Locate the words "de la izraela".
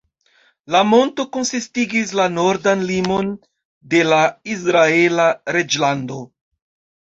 3.95-5.29